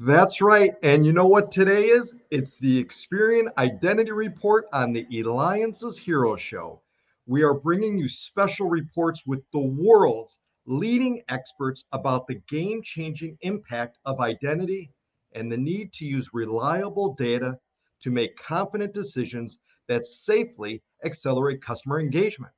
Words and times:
That's 0.00 0.42
right. 0.42 0.74
And 0.82 1.06
you 1.06 1.12
know 1.14 1.26
what 1.26 1.50
today 1.50 1.86
is? 1.86 2.16
It's 2.30 2.58
the 2.58 2.84
Experian 2.84 3.48
Identity 3.56 4.12
Report 4.12 4.66
on 4.74 4.92
the 4.92 5.06
Eliance's 5.10 5.96
Hero 5.96 6.36
Show. 6.36 6.82
We 7.26 7.42
are 7.42 7.54
bringing 7.54 7.96
you 7.96 8.06
special 8.06 8.68
reports 8.68 9.26
with 9.26 9.42
the 9.52 9.60
world's 9.60 10.36
leading 10.66 11.22
experts 11.30 11.84
about 11.92 12.26
the 12.26 12.42
game 12.46 12.82
changing 12.82 13.38
impact 13.40 13.96
of 14.04 14.20
identity 14.20 14.90
and 15.32 15.50
the 15.50 15.56
need 15.56 15.94
to 15.94 16.04
use 16.04 16.34
reliable 16.34 17.14
data 17.14 17.58
to 18.02 18.10
make 18.10 18.36
confident 18.36 18.92
decisions 18.92 19.60
that 19.88 20.04
safely 20.04 20.82
accelerate 21.06 21.62
customer 21.62 22.00
engagement. 22.00 22.52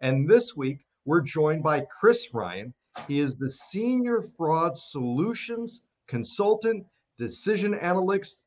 And 0.00 0.28
this 0.28 0.54
week, 0.54 0.84
we're 1.06 1.22
joined 1.22 1.62
by 1.62 1.86
Chris 2.00 2.34
Ryan. 2.34 2.74
He 3.08 3.18
is 3.18 3.36
the 3.36 3.48
Senior 3.48 4.28
Fraud 4.36 4.76
Solutions 4.76 5.80
Consultant, 6.12 6.84
Decision 7.16 7.72
Analytics, 7.72 8.42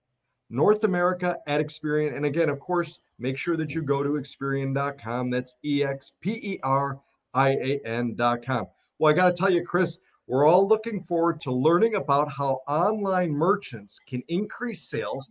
North 0.51 0.83
America 0.83 1.39
at 1.47 1.59
Experian. 1.59 2.15
And 2.15 2.23
again, 2.23 2.47
of 2.47 2.59
course, 2.59 2.99
make 3.17 3.39
sure 3.39 3.57
that 3.57 3.73
you 3.73 3.81
go 3.81 4.03
to 4.03 4.09
Experian.com. 4.21 5.31
That's 5.31 5.55
E 5.65 5.83
X 5.83 6.11
P 6.21 6.33
E 6.33 6.59
R 6.61 6.99
I 7.33 7.49
A 7.53 7.79
N.com. 7.83 8.67
Well, 8.99 9.11
I 9.11 9.15
got 9.15 9.31
to 9.31 9.35
tell 9.35 9.49
you, 9.49 9.65
Chris, 9.65 9.97
we're 10.27 10.45
all 10.45 10.67
looking 10.67 11.01
forward 11.05 11.41
to 11.41 11.51
learning 11.51 11.95
about 11.95 12.29
how 12.29 12.61
online 12.67 13.31
merchants 13.31 13.99
can 14.07 14.21
increase 14.27 14.83
sales 14.83 15.27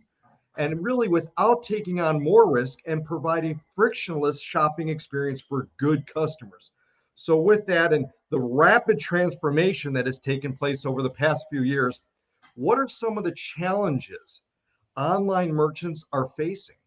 and 0.57 0.83
really 0.83 1.07
without 1.07 1.63
taking 1.63 2.01
on 2.01 2.21
more 2.21 2.51
risk 2.51 2.79
and 2.85 3.05
providing 3.05 3.61
frictionless 3.77 4.41
shopping 4.41 4.89
experience 4.89 5.39
for 5.39 5.69
good 5.77 6.05
customers. 6.05 6.71
So 7.15 7.37
with 7.37 7.65
that 7.67 7.93
and 7.93 8.07
the 8.29 8.41
rapid 8.41 8.99
transformation 8.99 9.93
that 9.93 10.05
has 10.05 10.19
taken 10.19 10.51
place 10.51 10.85
over 10.85 11.01
the 11.01 11.09
past 11.09 11.45
few 11.49 11.63
years, 11.63 12.01
what 12.55 12.79
are 12.79 12.87
some 12.87 13.17
of 13.17 13.23
the 13.23 13.33
challenges 13.33 14.41
online 14.97 15.51
merchants 15.51 16.05
are 16.11 16.29
facing? 16.37 16.77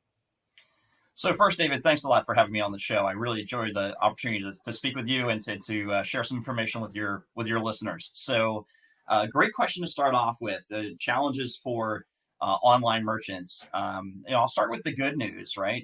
So 1.15 1.35
first, 1.35 1.59
David, 1.59 1.83
thanks 1.83 2.05
a 2.05 2.09
lot 2.09 2.25
for 2.25 2.35
having 2.35 2.53
me 2.53 2.61
on 2.61 2.71
the 2.71 2.79
show. 2.79 2.99
I 2.99 3.11
really 3.11 3.41
enjoyed 3.41 3.75
the 3.75 3.93
opportunity 4.01 4.41
to, 4.45 4.53
to 4.65 4.73
speak 4.73 4.95
with 4.95 5.09
you 5.09 5.31
and 5.31 5.43
to, 5.43 5.59
to 5.59 5.93
uh, 5.95 6.03
share 6.05 6.23
some 6.23 6.37
information 6.37 6.81
with 6.81 6.95
your 6.95 7.25
with 7.35 7.49
your 7.49 7.61
listeners. 7.61 8.09
So, 8.13 8.67
uh, 9.09 9.27
great 9.27 9.53
question 9.53 9.83
to 9.83 9.91
start 9.91 10.15
off 10.15 10.37
with. 10.41 10.63
The 10.71 10.95
challenges 11.01 11.57
for 11.57 12.05
uh, 12.41 12.55
online 12.63 13.03
merchants. 13.03 13.67
Um, 13.75 14.23
you 14.27 14.33
know, 14.33 14.39
I'll 14.39 14.49
start 14.49 14.71
with 14.71 14.85
the 14.85 14.95
good 14.95 15.17
news. 15.17 15.57
Right, 15.57 15.83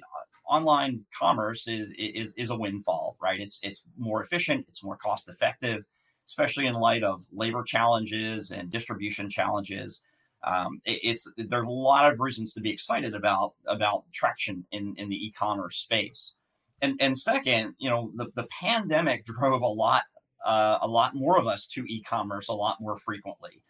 online 0.49 1.03
commerce 1.19 1.67
is 1.67 1.93
is 1.97 2.33
is 2.35 2.49
a 2.49 2.55
windfall. 2.55 3.17
Right, 3.21 3.41
it's 3.41 3.59
it's 3.61 3.83
more 3.97 4.21
efficient, 4.21 4.65
it's 4.69 4.85
more 4.85 4.95
cost 4.95 5.27
effective, 5.27 5.85
especially 6.27 6.65
in 6.67 6.73
light 6.73 7.03
of 7.03 7.25
labor 7.31 7.63
challenges 7.63 8.51
and 8.51 8.71
distribution 8.71 9.29
challenges 9.29 10.01
um, 10.45 10.79
it, 10.85 10.99
it's 11.03 11.31
there's 11.37 11.65
a 11.65 11.69
lot 11.69 12.11
of 12.11 12.19
reasons 12.19 12.53
to 12.53 12.61
be 12.61 12.69
excited 12.69 13.13
about 13.15 13.53
about 13.67 14.05
traction 14.13 14.65
in 14.71 14.95
in 14.97 15.09
the 15.09 15.25
e-commerce 15.25 15.77
space. 15.77 16.35
And 16.81 16.95
and 16.99 17.17
second, 17.17 17.73
you 17.79 17.89
know, 17.89 18.11
the 18.15 18.27
the 18.35 18.47
pandemic 18.61 19.25
drove 19.25 19.61
a 19.61 19.67
lot 19.67 20.03
uh, 20.45 20.77
a 20.81 20.87
lot 20.87 21.15
more 21.15 21.39
of 21.39 21.47
us 21.47 21.67
to 21.69 21.83
e-commerce 21.87 22.47
a 22.47 22.53
lot 22.53 22.79
more 22.79 22.95
frequently, 22.95 23.61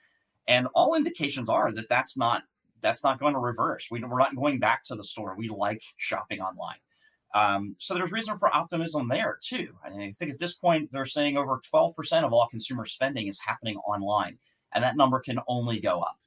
and 0.47 0.67
all 0.75 0.95
indications 0.95 1.49
are 1.49 1.71
that 1.71 1.89
that's 1.89 2.17
not 2.17 2.43
that's 2.81 3.03
not 3.03 3.19
going 3.19 3.33
to 3.33 3.39
reverse. 3.39 3.87
We, 3.89 4.03
we're 4.03 4.19
not 4.19 4.35
going 4.35 4.59
back 4.59 4.83
to 4.85 4.95
the 4.95 5.03
store. 5.03 5.33
We 5.35 5.49
like 5.49 5.81
shopping 5.95 6.41
online. 6.41 6.77
Um, 7.33 7.75
so 7.79 7.93
there's 7.93 8.11
reason 8.11 8.37
for 8.37 8.53
optimism 8.55 9.09
there 9.09 9.37
too. 9.41 9.75
I 9.83 10.11
think 10.17 10.31
at 10.31 10.39
this 10.39 10.55
point 10.55 10.89
they're 10.91 11.05
saying 11.05 11.37
over 11.37 11.59
12% 11.73 12.23
of 12.23 12.31
all 12.31 12.47
consumer 12.47 12.85
spending 12.85 13.27
is 13.27 13.39
happening 13.39 13.77
online, 13.77 14.37
and 14.73 14.83
that 14.83 14.95
number 14.95 15.19
can 15.19 15.39
only 15.47 15.79
go 15.79 15.99
up. 15.99 16.17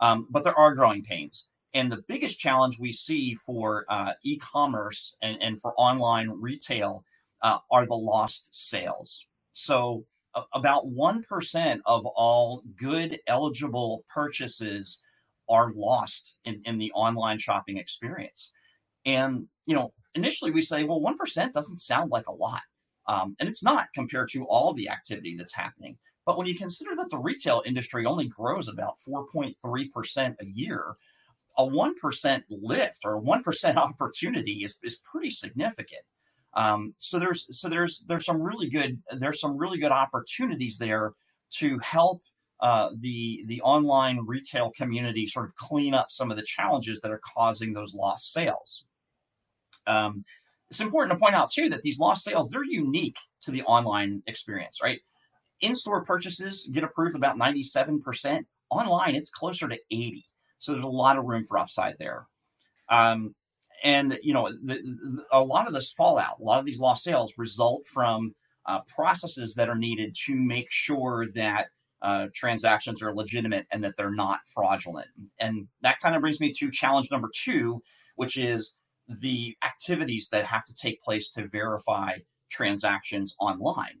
Um, 0.00 0.26
but 0.30 0.44
there 0.44 0.58
are 0.58 0.74
growing 0.74 1.02
pains. 1.02 1.48
And 1.74 1.92
the 1.92 2.02
biggest 2.08 2.38
challenge 2.38 2.78
we 2.80 2.92
see 2.92 3.34
for 3.34 3.84
uh, 3.88 4.12
e 4.22 4.38
commerce 4.38 5.14
and, 5.20 5.36
and, 5.42 5.60
for 5.60 5.74
online 5.76 6.30
retail 6.30 7.04
uh, 7.42 7.58
are 7.70 7.86
the 7.86 7.94
lost 7.94 8.56
sales. 8.56 9.26
So, 9.52 10.04
uh, 10.34 10.42
about 10.54 10.86
1% 10.86 11.80
of 11.84 12.06
all 12.06 12.62
good 12.76 13.18
eligible 13.26 14.04
purchases 14.08 15.02
are 15.48 15.72
lost 15.74 16.36
in, 16.44 16.60
in 16.64 16.78
the 16.78 16.92
online 16.92 17.38
shopping 17.38 17.76
experience. 17.76 18.52
And, 19.04 19.46
you 19.66 19.74
know, 19.74 19.92
initially 20.14 20.50
we 20.50 20.60
say, 20.60 20.84
well, 20.84 21.00
1% 21.00 21.52
doesn't 21.52 21.78
sound 21.78 22.10
like 22.10 22.26
a 22.26 22.32
lot. 22.32 22.62
Um, 23.06 23.36
and 23.40 23.48
it's 23.48 23.64
not 23.64 23.88
compared 23.94 24.28
to 24.30 24.44
all 24.44 24.74
the 24.74 24.88
activity 24.88 25.36
that's 25.36 25.54
happening. 25.54 25.96
But 26.26 26.36
when 26.36 26.46
you 26.46 26.54
consider 26.54 26.90
that 26.96 27.08
the 27.10 27.18
retail 27.18 27.62
industry 27.64 28.04
only 28.04 28.26
grows 28.26 28.68
about 28.68 28.96
4.3% 29.08 30.34
a 30.40 30.46
year, 30.46 30.96
a 31.56 31.64
1% 31.64 32.42
lift 32.50 32.98
or 33.04 33.16
a 33.16 33.20
1% 33.20 33.76
opportunity 33.76 34.64
is, 34.64 34.78
is 34.82 35.00
pretty 35.10 35.30
significant. 35.30 36.02
Um, 36.54 36.94
so 36.98 37.18
there's 37.18 37.46
so 37.56 37.68
there's 37.68 38.04
there's 38.08 38.24
some 38.24 38.40
really 38.40 38.68
good 38.68 39.00
there's 39.18 39.40
some 39.40 39.56
really 39.56 39.78
good 39.78 39.92
opportunities 39.92 40.78
there 40.78 41.12
to 41.52 41.78
help 41.78 42.22
uh, 42.60 42.90
the 42.98 43.44
the 43.46 43.60
online 43.60 44.18
retail 44.26 44.72
community 44.76 45.26
sort 45.26 45.46
of 45.46 45.54
clean 45.56 45.94
up 45.94 46.10
some 46.10 46.30
of 46.30 46.36
the 46.36 46.42
challenges 46.42 47.00
that 47.00 47.10
are 47.10 47.20
causing 47.24 47.72
those 47.72 47.94
lost 47.94 48.32
sales. 48.32 48.84
Um, 49.88 50.24
it's 50.70 50.80
important 50.80 51.18
to 51.18 51.22
point 51.22 51.34
out 51.34 51.50
too 51.50 51.70
that 51.70 51.82
these 51.82 51.98
lost 51.98 52.24
sales 52.24 52.50
they're 52.50 52.62
unique 52.62 53.16
to 53.42 53.50
the 53.50 53.62
online 53.62 54.22
experience, 54.26 54.78
right? 54.82 55.00
in-store 55.60 56.04
purchases 56.04 56.68
get 56.72 56.84
approved 56.84 57.16
about 57.16 57.38
97%. 57.38 58.44
Online, 58.70 59.14
it's 59.14 59.30
closer 59.30 59.68
to 59.68 59.78
80. 59.90 60.24
So 60.58 60.72
there's 60.72 60.84
a 60.84 60.88
lot 60.88 61.16
of 61.16 61.24
room 61.24 61.44
for 61.44 61.58
upside 61.58 61.96
there. 61.98 62.26
Um, 62.88 63.34
and 63.82 64.18
you 64.22 64.34
know, 64.34 64.50
the, 64.50 64.74
the, 64.74 65.24
a 65.32 65.42
lot 65.42 65.66
of 65.66 65.72
this 65.72 65.92
fallout, 65.92 66.40
a 66.40 66.44
lot 66.44 66.58
of 66.58 66.66
these 66.66 66.80
lost 66.80 67.04
sales 67.04 67.34
result 67.38 67.86
from 67.86 68.34
uh, 68.66 68.80
processes 68.94 69.54
that 69.54 69.68
are 69.68 69.78
needed 69.78 70.14
to 70.26 70.34
make 70.34 70.66
sure 70.70 71.26
that 71.34 71.68
uh, 72.02 72.26
transactions 72.34 73.02
are 73.02 73.14
legitimate 73.14 73.66
and 73.72 73.82
that 73.82 73.94
they're 73.96 74.10
not 74.10 74.40
fraudulent. 74.52 75.08
And 75.38 75.68
that 75.82 76.00
kind 76.00 76.14
of 76.14 76.20
brings 76.20 76.40
me 76.40 76.52
to 76.58 76.70
challenge 76.70 77.08
number 77.10 77.30
two, 77.34 77.80
which 78.16 78.36
is 78.36 78.74
the 79.08 79.56
activities 79.64 80.28
that 80.30 80.44
have 80.44 80.64
to 80.64 80.74
take 80.74 81.02
place 81.02 81.30
to 81.30 81.46
verify 81.46 82.18
transactions 82.50 83.36
online. 83.40 83.98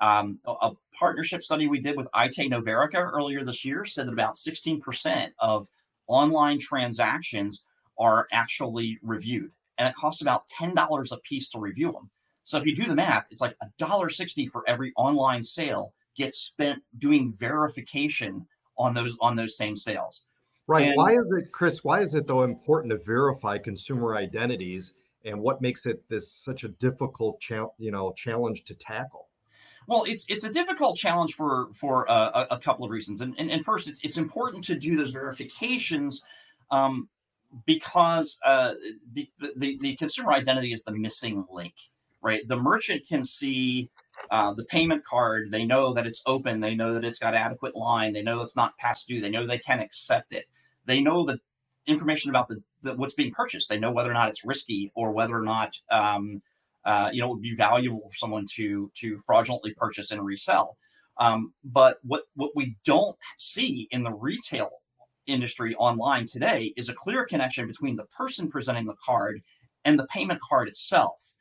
Um, 0.00 0.38
a, 0.46 0.72
partnership 0.92 1.42
study 1.42 1.66
we 1.66 1.80
did 1.80 1.96
with 1.96 2.08
Aite-Novarica 2.14 3.12
earlier 3.12 3.44
this 3.44 3.64
year 3.64 3.84
said 3.84 4.06
that 4.06 4.12
about 4.12 4.34
16% 4.34 5.28
of 5.38 5.68
online 6.06 6.58
transactions 6.58 7.64
are 7.98 8.26
actually 8.32 8.98
reviewed, 9.02 9.50
and 9.78 9.88
it 9.88 9.94
costs 9.94 10.22
about 10.22 10.44
$10 10.48 11.12
a 11.12 11.16
piece 11.18 11.48
to 11.50 11.58
review 11.58 11.92
them. 11.92 12.10
So 12.42 12.58
if 12.58 12.66
you 12.66 12.74
do 12.74 12.84
the 12.84 12.94
math, 12.94 13.26
it's 13.30 13.40
like 13.40 13.56
$1.60 13.80 14.50
for 14.50 14.62
every 14.68 14.92
online 14.96 15.42
sale 15.42 15.94
gets 16.16 16.38
spent 16.38 16.82
doing 16.98 17.32
verification 17.32 18.46
on 18.76 18.94
those 18.94 19.16
on 19.20 19.36
those 19.36 19.56
same 19.56 19.76
sales. 19.76 20.26
Right. 20.66 20.88
And, 20.88 20.96
why 20.96 21.12
is 21.12 21.26
it, 21.38 21.52
Chris? 21.52 21.84
Why 21.84 22.00
is 22.00 22.14
it 22.14 22.26
though 22.26 22.42
important 22.42 22.90
to 22.92 22.98
verify 23.04 23.58
consumer 23.58 24.16
identities, 24.16 24.94
and 25.24 25.38
what 25.38 25.60
makes 25.60 25.84
it 25.86 26.02
this 26.08 26.32
such 26.32 26.64
a 26.64 26.68
difficult, 26.68 27.40
cha- 27.40 27.68
you 27.78 27.90
know, 27.90 28.12
challenge 28.12 28.64
to 28.64 28.74
tackle? 28.74 29.28
Well, 29.86 30.04
it's 30.04 30.24
it's 30.30 30.44
a 30.44 30.52
difficult 30.52 30.96
challenge 30.96 31.34
for 31.34 31.68
for 31.74 32.10
uh, 32.10 32.46
a, 32.50 32.54
a, 32.54 32.58
couple 32.58 32.86
of 32.86 32.90
reasons, 32.90 33.20
and, 33.20 33.34
and 33.38 33.50
and 33.50 33.62
first, 33.62 33.88
it's 33.88 34.00
it's 34.02 34.16
important 34.16 34.64
to 34.64 34.78
do 34.78 34.96
those 34.96 35.10
verifications 35.10 36.24
um, 36.70 37.08
because 37.66 38.38
uh, 38.44 38.74
the, 39.12 39.28
the, 39.56 39.78
the 39.80 39.94
consumer 39.96 40.32
identity 40.32 40.72
is 40.72 40.84
the 40.84 40.92
missing 40.92 41.44
link, 41.50 41.74
right? 42.24 42.46
The 42.48 42.56
merchant 42.56 43.06
can 43.06 43.24
see 43.24 43.90
uh, 44.30 44.54
the 44.54 44.64
payment 44.64 45.04
card, 45.04 45.50
they 45.52 45.64
know 45.64 45.92
that 45.94 46.06
it's 46.06 46.22
open, 46.26 46.60
they 46.60 46.74
know 46.74 46.94
that 46.94 47.04
it's 47.04 47.18
got 47.18 47.34
adequate 47.34 47.76
line, 47.76 48.14
they 48.14 48.22
know 48.22 48.42
it's 48.42 48.56
not 48.56 48.78
past 48.78 49.08
due, 49.08 49.20
they 49.20 49.30
know 49.30 49.46
they 49.46 49.58
can 49.58 49.80
accept 49.80 50.32
it, 50.32 50.46
they 50.86 51.00
know 51.00 51.24
the 51.24 51.40
information 51.86 52.30
about 52.30 52.48
the, 52.48 52.62
the 52.82 52.94
what's 52.94 53.14
being 53.14 53.32
purchased, 53.32 53.68
they 53.68 53.78
know 53.78 53.92
whether 53.92 54.10
or 54.10 54.14
not 54.14 54.30
it's 54.30 54.44
risky 54.44 54.90
or 54.96 55.12
whether 55.12 55.36
or 55.36 55.42
not 55.42 55.76
um, 55.90 56.42
uh, 56.84 57.10
you 57.12 57.20
know, 57.20 57.28
would 57.28 57.42
be 57.42 57.54
valuable 57.54 58.08
for 58.10 58.16
someone 58.16 58.46
to 58.56 58.90
to 58.94 59.18
fraudulently 59.26 59.74
purchase 59.74 60.10
and 60.10 60.24
resell. 60.24 60.76
Um, 61.18 61.54
but 61.64 61.98
what 62.02 62.24
what 62.34 62.50
we 62.54 62.76
don't 62.84 63.16
see 63.38 63.88
in 63.90 64.02
the 64.02 64.12
retail 64.12 64.70
industry 65.26 65.74
online 65.76 66.26
today 66.26 66.74
is 66.76 66.88
a 66.88 66.94
clear 66.94 67.24
connection 67.24 67.66
between 67.66 67.96
the 67.96 68.04
person 68.04 68.50
presenting 68.50 68.86
the 68.86 68.96
card 69.04 69.40
and 69.84 69.98
the 69.98 70.06
payment 70.06 70.40
card 70.40 70.68
itself. 70.68 71.33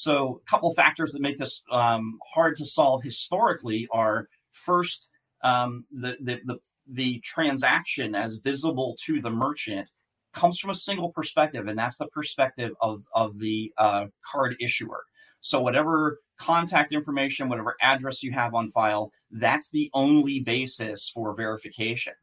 So, 0.00 0.40
a 0.46 0.50
couple 0.50 0.70
of 0.70 0.76
factors 0.76 1.12
that 1.12 1.20
make 1.20 1.36
this 1.36 1.62
um, 1.70 2.18
hard 2.32 2.56
to 2.56 2.64
solve 2.64 3.02
historically 3.02 3.86
are 3.92 4.28
first, 4.50 5.10
um, 5.44 5.84
the, 5.92 6.16
the, 6.22 6.40
the, 6.46 6.58
the 6.90 7.20
transaction 7.20 8.14
as 8.14 8.36
visible 8.36 8.96
to 9.04 9.20
the 9.20 9.28
merchant 9.28 9.88
comes 10.32 10.58
from 10.58 10.70
a 10.70 10.74
single 10.74 11.10
perspective, 11.10 11.68
and 11.68 11.78
that's 11.78 11.98
the 11.98 12.06
perspective 12.06 12.72
of, 12.80 13.02
of 13.14 13.40
the 13.40 13.74
uh, 13.76 14.06
card 14.24 14.56
issuer. 14.58 15.02
So, 15.42 15.60
whatever 15.60 16.20
contact 16.38 16.94
information, 16.94 17.50
whatever 17.50 17.76
address 17.82 18.22
you 18.22 18.32
have 18.32 18.54
on 18.54 18.70
file, 18.70 19.12
that's 19.30 19.70
the 19.70 19.90
only 19.92 20.40
basis 20.40 21.10
for 21.12 21.34
verification. 21.34 22.14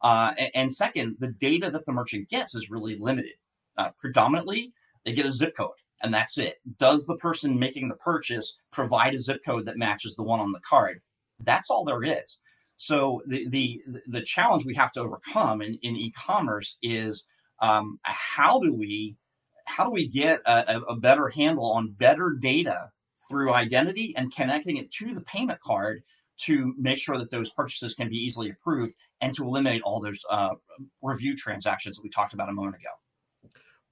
Uh, 0.00 0.32
and, 0.38 0.50
and, 0.54 0.72
second, 0.72 1.16
the 1.18 1.28
data 1.28 1.70
that 1.70 1.84
the 1.84 1.92
merchant 1.92 2.30
gets 2.30 2.54
is 2.54 2.70
really 2.70 2.96
limited. 2.98 3.34
Uh, 3.76 3.90
predominantly, 3.98 4.72
they 5.04 5.12
get 5.12 5.26
a 5.26 5.30
zip 5.30 5.54
code, 5.54 5.72
and 6.02 6.12
that's 6.12 6.38
it. 6.38 6.56
Does 6.78 7.06
the 7.06 7.16
person 7.16 7.58
making 7.58 7.88
the 7.88 7.96
purchase 7.96 8.56
provide 8.70 9.14
a 9.14 9.18
zip 9.18 9.40
code 9.44 9.64
that 9.66 9.76
matches 9.76 10.14
the 10.14 10.22
one 10.22 10.40
on 10.40 10.52
the 10.52 10.60
card? 10.60 11.00
That's 11.40 11.70
all 11.70 11.84
there 11.84 12.02
is. 12.02 12.40
So 12.76 13.22
the 13.26 13.48
the 13.48 13.82
the 14.06 14.22
challenge 14.22 14.64
we 14.64 14.76
have 14.76 14.92
to 14.92 15.00
overcome 15.00 15.60
in, 15.62 15.74
in 15.82 15.96
e-commerce 15.96 16.78
is 16.82 17.28
um, 17.60 17.98
how 18.02 18.60
do 18.60 18.72
we 18.72 19.16
how 19.64 19.84
do 19.84 19.90
we 19.90 20.08
get 20.08 20.40
a, 20.46 20.80
a 20.88 20.96
better 20.96 21.28
handle 21.28 21.72
on 21.72 21.92
better 21.92 22.36
data 22.40 22.90
through 23.28 23.52
identity 23.52 24.14
and 24.16 24.34
connecting 24.34 24.76
it 24.78 24.90
to 24.92 25.14
the 25.14 25.20
payment 25.20 25.60
card 25.60 26.02
to 26.38 26.72
make 26.78 26.98
sure 26.98 27.18
that 27.18 27.30
those 27.30 27.50
purchases 27.50 27.94
can 27.94 28.08
be 28.08 28.16
easily 28.16 28.48
approved 28.48 28.94
and 29.20 29.34
to 29.34 29.42
eliminate 29.42 29.82
all 29.82 30.00
those 30.00 30.20
uh, 30.30 30.54
review 31.02 31.36
transactions 31.36 31.96
that 31.96 32.02
we 32.02 32.08
talked 32.08 32.32
about 32.32 32.48
a 32.48 32.52
moment 32.52 32.76
ago. 32.76 32.90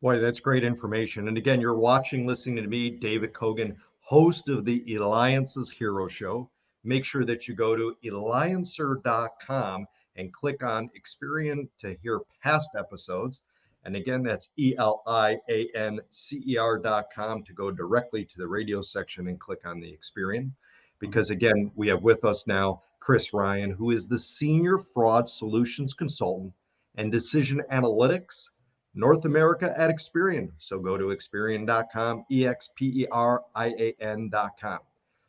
Boy, 0.02 0.18
that's 0.18 0.40
great 0.40 0.62
information. 0.62 1.28
And 1.28 1.38
again, 1.38 1.60
you're 1.60 1.78
watching, 1.78 2.26
listening 2.26 2.56
to 2.56 2.68
me, 2.68 2.90
David 2.90 3.32
Kogan, 3.32 3.76
host 4.00 4.48
of 4.48 4.64
the 4.64 4.84
Eliances 4.92 5.70
Hero 5.70 6.06
Show. 6.06 6.50
Make 6.84 7.04
sure 7.04 7.24
that 7.24 7.48
you 7.48 7.54
go 7.54 7.74
to 7.74 7.96
eliancer.com 8.04 9.86
and 10.16 10.32
click 10.32 10.62
on 10.62 10.90
Experian 10.96 11.68
to 11.80 11.96
hear 12.02 12.20
past 12.42 12.70
episodes. 12.78 13.40
And 13.84 13.96
again, 13.96 14.22
that's 14.22 14.50
E 14.58 14.74
L 14.76 15.02
I 15.06 15.38
A 15.48 15.68
N 15.74 16.00
C 16.10 16.42
E 16.46 16.58
R.com 16.58 17.42
to 17.44 17.52
go 17.54 17.70
directly 17.70 18.24
to 18.24 18.38
the 18.38 18.46
radio 18.46 18.82
section 18.82 19.28
and 19.28 19.40
click 19.40 19.64
on 19.64 19.80
the 19.80 19.96
Experian. 19.96 20.50
Because 20.98 21.30
again, 21.30 21.72
we 21.74 21.88
have 21.88 22.02
with 22.02 22.24
us 22.24 22.46
now 22.46 22.82
Chris 23.00 23.32
Ryan, 23.32 23.70
who 23.70 23.92
is 23.92 24.08
the 24.08 24.18
Senior 24.18 24.78
Fraud 24.78 25.28
Solutions 25.30 25.94
Consultant 25.94 26.52
and 26.96 27.10
Decision 27.10 27.62
Analytics 27.72 28.48
North 28.96 29.26
America 29.26 29.72
at 29.78 29.90
Experian. 29.90 30.50
So 30.58 30.78
go 30.78 30.96
to 30.96 31.06
Experian.com, 31.06 32.24
E 32.30 32.46
X 32.46 32.70
P 32.74 33.02
E 33.02 33.06
R 33.12 33.42
I 33.54 33.68
A 33.78 33.94
N.com. 34.00 34.78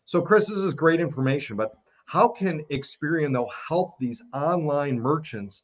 So, 0.06 0.22
Chris, 0.22 0.48
this 0.48 0.60
is 0.60 0.74
great 0.74 1.02
information, 1.02 1.58
but 1.58 1.74
how 2.06 2.30
can 2.30 2.64
Experian, 2.72 3.34
though, 3.34 3.50
help 3.68 4.00
these 4.00 4.24
online 4.34 4.98
merchants 4.98 5.64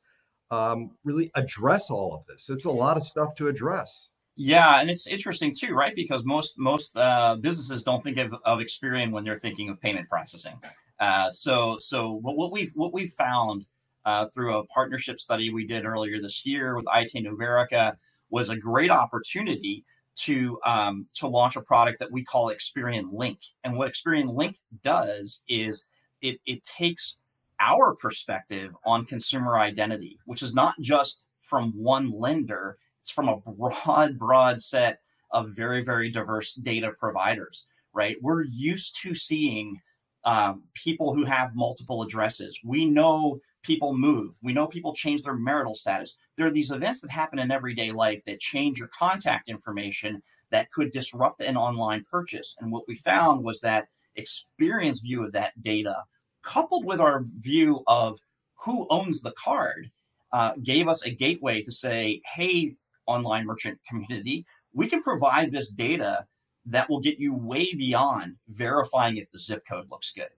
um, 0.51 0.91
really 1.05 1.31
address 1.35 1.89
all 1.89 2.13
of 2.13 2.25
this? 2.27 2.50
It's 2.50 2.65
a 2.65 2.69
lot 2.69 2.97
of 2.97 3.05
stuff 3.05 3.35
to 3.35 3.47
address. 3.47 4.09
Yeah, 4.35 4.81
and 4.81 4.89
it's 4.89 5.07
interesting 5.07 5.53
too, 5.57 5.73
right? 5.73 5.95
Because 5.95 6.25
most 6.25 6.57
most 6.57 6.97
uh, 6.97 7.38
businesses 7.38 7.83
don't 7.83 8.03
think 8.03 8.17
of, 8.17 8.33
of 8.44 8.59
Experian 8.59 9.11
when 9.11 9.23
they're 9.23 9.39
thinking 9.39 9.69
of 9.69 9.79
payment 9.79 10.09
processing. 10.09 10.59
Uh, 11.00 11.29
so 11.29 11.77
so 11.79 12.19
what 12.21 12.51
we've 12.51 12.71
what 12.75 12.94
we've 12.94 13.11
found 13.11 13.67
uh, 14.05 14.27
through 14.27 14.57
a 14.57 14.65
partnership 14.67 15.19
study 15.19 15.51
we 15.51 15.65
did 15.65 15.85
earlier 15.85 16.21
this 16.21 16.45
year 16.45 16.75
with 16.75 16.85
Aite-Novarica 16.85 17.95
was 18.29 18.50
a 18.50 18.57
great 18.57 18.89
opportunity 18.89 19.85
to 20.15 20.59
um, 20.65 21.07
to 21.15 21.27
launch 21.27 21.55
a 21.55 21.61
product 21.61 22.00
that 22.00 22.11
we 22.11 22.23
call 22.23 22.51
Experian 22.51 23.09
Link. 23.11 23.39
And 23.63 23.75
what 23.75 23.91
Experian 23.91 24.35
Link 24.35 24.57
does 24.83 25.41
is 25.47 25.88
it 26.21 26.39
it 26.45 26.63
takes 26.63 27.19
our 27.59 27.95
perspective 27.95 28.75
on 28.85 29.05
consumer 29.05 29.57
identity, 29.57 30.19
which 30.25 30.41
is 30.41 30.53
not 30.53 30.75
just 30.81 31.25
from 31.41 31.71
one 31.75 32.11
lender, 32.11 32.77
it's 33.01 33.11
from 33.11 33.29
a 33.29 33.38
broad, 33.38 34.17
broad 34.17 34.61
set 34.61 35.00
of 35.31 35.55
very, 35.55 35.83
very 35.83 36.11
diverse 36.11 36.53
data 36.55 36.91
providers, 36.97 37.67
right? 37.94 38.17
We're 38.21 38.44
used 38.44 39.01
to 39.01 39.15
seeing 39.15 39.81
um, 40.25 40.63
people 40.73 41.13
who 41.13 41.25
have 41.25 41.55
multiple 41.55 42.01
addresses. 42.01 42.59
We 42.63 42.85
know 42.85 43.39
people 43.63 43.98
move. 43.98 44.38
We 44.44 44.54
know 44.54 44.68
people 44.68 44.94
change 44.94 45.24
their 45.24 45.36
marital 45.36 45.75
status. 45.75 46.18
There 46.38 46.45
are 46.45 46.51
these 46.51 46.71
events 46.71 47.01
that 47.01 47.12
happen 47.12 47.39
in 47.39 47.51
everyday 47.51 47.92
life 47.92 48.24
that 48.25 48.39
change 48.39 48.77
your 48.77 48.89
contact 48.89 49.50
information 49.50 50.21
that 50.51 50.71
could 50.71 50.92
disrupt 50.92 51.42
an 51.42 51.57
online 51.57 52.06
purchase. 52.10 52.56
And 52.60 52.71
what 52.71 52.88
we 52.88 52.95
found 52.95 53.44
was 53.44 53.62
that 53.62 53.88
Experian's 54.15 55.01
view 55.01 55.24
of 55.24 55.31
that 55.31 55.60
data, 55.62 56.04
coupled 56.44 56.86
with 56.86 57.00
our 57.00 57.24
view 57.39 57.83
of 57.88 58.19
who 58.63 58.86
owns 58.89 59.21
the 59.21 59.33
card, 59.38 59.89
uh, 60.31 60.54
gave 60.62 60.88
us 60.88 61.06
a 61.06 61.12
gateway 61.12 61.62
to 61.63 61.71
say, 61.71 62.21
hey, 62.36 62.75
online 63.06 63.45
merchant 63.45 63.80
community, 63.88 64.45
we 64.74 64.88
can 64.88 65.01
provide 65.01 65.51
this 65.51 65.69
data 65.69 66.25
that 66.65 66.89
will 66.89 67.00
get 67.00 67.19
you 67.19 67.33
way 67.33 67.74
beyond 67.74 68.36
verifying 68.48 69.18
if 69.18 69.30
the 69.31 69.39
zip 69.39 69.65
code 69.68 69.89
looks 69.92 70.12
good 70.12 70.30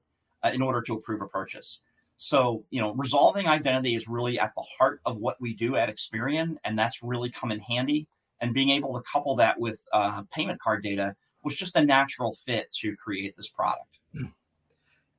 uh, 0.43 0.51
in 0.53 0.61
order 0.61 0.81
to 0.81 0.93
approve 0.93 1.21
a 1.21 1.27
purchase. 1.27 1.81
So, 2.17 2.63
you 2.69 2.81
know, 2.81 2.93
resolving 2.93 3.47
identity 3.47 3.95
is 3.95 4.07
really 4.07 4.39
at 4.39 4.53
the 4.55 4.63
heart 4.77 5.01
of 5.05 5.17
what 5.17 5.39
we 5.41 5.53
do 5.53 5.75
at 5.75 5.89
Experian, 5.89 6.57
and 6.63 6.77
that's 6.79 7.03
really 7.03 7.29
come 7.29 7.51
in 7.51 7.59
handy. 7.59 8.07
And 8.41 8.53
being 8.53 8.69
able 8.69 8.93
to 8.93 9.01
couple 9.01 9.35
that 9.37 9.59
with 9.59 9.85
uh, 9.93 10.23
payment 10.31 10.59
card 10.61 10.83
data 10.83 11.15
was 11.43 11.55
just 11.55 11.75
a 11.75 11.83
natural 11.83 12.33
fit 12.33 12.71
to 12.81 12.95
create 12.95 13.35
this 13.35 13.49
product. 13.49 13.99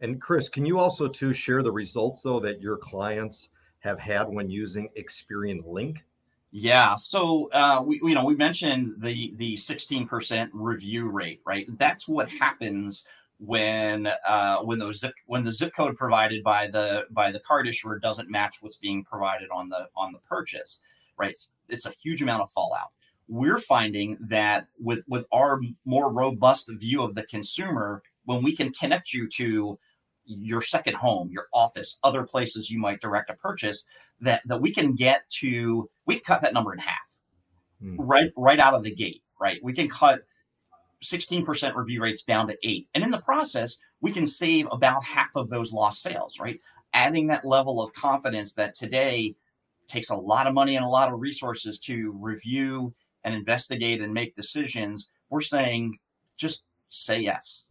And 0.01 0.21
Chris, 0.21 0.49
can 0.49 0.67
you 0.67 0.79
also 0.79 1.09
too 1.09 1.33
share 1.33 1.63
the 1.63 1.73
results 1.73 2.23
though 2.23 2.41
that 2.41 2.61
your 2.61 2.77
clients 2.77 3.49
have 3.81 3.99
had 3.99 4.29
when 4.29 4.51
using 4.51 4.91
Experian 4.99 5.67
Link? 5.67 6.05
Yeah, 6.51 6.95
so 6.95 7.51
uh, 7.53 7.83
we 7.85 8.01
you 8.03 8.15
know 8.15 8.25
we 8.25 8.35
mentioned 8.35 8.95
the 8.99 9.33
the 9.37 9.55
16% 9.55 10.49
review 10.53 11.09
rate, 11.09 11.41
right? 11.45 11.67
That's 11.79 12.09
what 12.09 12.31
happens 12.31 13.07
when 13.39 14.09
uh, 14.27 14.59
when 14.61 14.79
those 14.79 15.01
zip 15.01 15.13
when 15.27 15.45
the 15.45 15.53
zip 15.53 15.73
code 15.77 15.97
provided 15.97 16.43
by 16.43 16.67
the 16.69 17.07
by 17.11 17.31
the 17.31 17.41
card 17.41 17.69
issuer 17.69 17.99
doesn't 17.99 18.31
match 18.31 18.57
what's 18.61 18.77
being 18.77 19.05
provided 19.05 19.49
on 19.53 19.69
the 19.69 19.89
on 19.97 20.13
the 20.13 20.19
purchase, 20.21 20.81
right? 21.19 21.33
It's, 21.33 21.53
it's 21.69 21.87
a 21.87 21.93
huge 22.03 22.23
amount 22.23 22.43
of 22.43 22.51
fallout. 22.51 22.93
We're 23.29 23.59
finding 23.59 24.17
that 24.21 24.69
with 24.79 25.01
with 25.07 25.27
our 25.33 25.61
more 25.85 26.13
robust 26.13 26.71
view 26.73 27.03
of 27.03 27.15
the 27.15 27.25
consumer, 27.25 28.03
when 28.25 28.43
we 28.43 28.57
can 28.57 28.73
connect 28.73 29.13
you 29.13 29.29
to 29.37 29.79
your 30.25 30.61
second 30.61 30.95
home, 30.97 31.31
your 31.31 31.47
office, 31.53 31.99
other 32.03 32.25
places 32.25 32.71
you 32.71 32.79
might 32.79 33.01
direct 33.01 33.31
a 33.31 33.35
purchase, 33.35 33.87
that 34.21 34.43
that 34.47 34.61
we 34.61 34.73
can 34.73 34.95
get 34.95 35.29
to 35.41 35.91
we 36.07 36.15
can 36.15 36.25
cut 36.25 36.41
that 36.41 36.55
number 36.55 36.73
in 36.73 36.79
half, 36.79 37.19
hmm. 37.81 37.97
right 38.01 38.31
right 38.37 38.61
out 38.61 38.73
of 38.73 38.83
the 38.83 38.95
gate, 38.95 39.23
right? 39.39 39.61
We 39.63 39.75
can 39.75 39.91
cut 39.91 40.23
16% 41.03 41.75
review 41.75 42.03
rates 42.03 42.25
down 42.25 42.49
to 42.49 42.57
eight. 42.63 42.89
And 42.95 43.05
in 43.05 43.11
the 43.11 43.19
process, 43.19 43.79
we 44.01 44.13
can 44.13 44.27
save 44.27 44.67
about 44.71 45.05
half 45.05 45.31
of 45.35 45.49
those 45.49 45.73
lost 45.73 46.03
sales, 46.03 46.39
right? 46.41 46.61
Adding 46.93 47.27
that 47.29 47.45
level 47.45 47.83
of 47.83 47.93
confidence 47.93 48.55
that 48.55 48.75
today 48.75 49.37
takes 49.89 50.11
a 50.11 50.17
lot 50.17 50.47
of 50.47 50.55
money 50.55 50.77
and 50.77 50.85
a 50.85 50.89
lot 50.89 51.13
of 51.13 51.21
resources 51.21 51.79
to 51.81 52.13
review 52.19 52.95
and 53.25 53.35
investigate 53.35 54.01
and 54.01 54.13
make 54.13 54.35
decisions. 54.35 55.11
We're 55.31 55.41
saying 55.41 55.99
just 56.37 56.65
say 56.89 57.21
yes. 57.21 57.67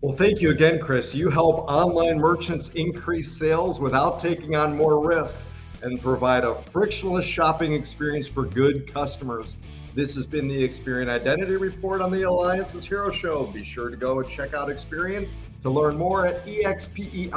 Well, 0.00 0.16
thank 0.16 0.40
you 0.40 0.50
again, 0.50 0.80
Chris. 0.80 1.14
You 1.14 1.30
help 1.30 1.66
online 1.68 2.18
merchants 2.18 2.68
increase 2.70 3.32
sales 3.32 3.80
without 3.80 4.18
taking 4.18 4.54
on 4.54 4.76
more 4.76 5.06
risk 5.06 5.40
and 5.82 6.00
provide 6.00 6.44
a 6.44 6.60
frictionless 6.72 7.24
shopping 7.24 7.72
experience 7.72 8.26
for 8.28 8.44
good 8.44 8.92
customers. 8.92 9.54
This 9.94 10.16
has 10.16 10.26
been 10.26 10.48
the 10.48 10.66
Experian 10.66 11.08
Identity 11.08 11.54
Report 11.54 12.00
on 12.00 12.10
the 12.10 12.22
Eliances 12.22 12.84
Hero 12.84 13.12
Show. 13.12 13.46
Be 13.46 13.62
sure 13.62 13.90
to 13.90 13.96
go 13.96 14.18
and 14.18 14.28
check 14.28 14.52
out 14.52 14.66
Experian 14.68 15.28
to 15.62 15.70
learn 15.70 15.96
more 15.96 16.26
at 16.26 16.44
experian.com. 16.44 17.30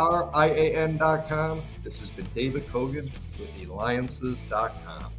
This 1.84 2.00
has 2.00 2.10
been 2.10 2.26
David 2.34 2.68
Kogan 2.68 3.12
with 3.40 3.50
eliances.com. 3.62 5.12